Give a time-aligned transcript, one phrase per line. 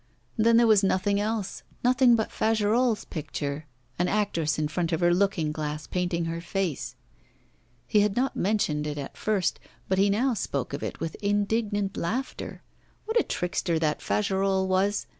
[0.35, 3.67] Then there was nothing else, nothing but Fagerolles' picture
[3.99, 6.95] an actress in front of her looking glass painting her face.
[7.85, 11.97] He had not mentioned it at first; but he now spoke of it with indignant
[11.97, 12.63] laughter.
[13.05, 15.05] What a trickster that Fagerolles was!